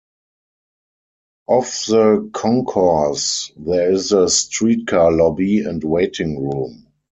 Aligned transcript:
Off 1.45 1.85
the 1.85 2.27
concourse 2.33 3.51
there 3.55 3.91
is 3.91 4.11
a 4.11 4.27
streetcar 4.27 5.11
lobby 5.11 5.59
and 5.59 5.83
waiting 5.83 6.41
room. 6.41 6.87